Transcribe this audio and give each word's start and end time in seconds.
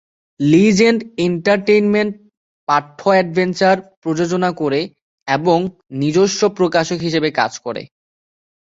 Legend 0.39 0.99
Entertainment 1.19 2.13
পাঠ্য 2.67 2.99
adventure 3.07 3.75
প্রযোজনা 4.01 4.49
করে 4.61 4.81
এবং 5.27 5.59
নিজস্ব 6.01 6.41
প্রকাশক 6.57 6.99
হিসেবে 7.01 7.29
কাজ 7.39 7.53
করে। 7.65 7.81